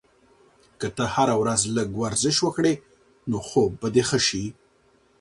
که 0.79 0.87
ته 0.95 1.03
هره 1.13 1.35
ورځ 1.41 1.61
لږ 1.77 1.89
ورزش 2.01 2.35
وکړې، 2.43 2.73
نو 3.29 3.37
خوب 3.47 3.69
به 3.81 3.87
دې 3.95 4.03
ښه 4.09 4.19
شي. 4.27 4.45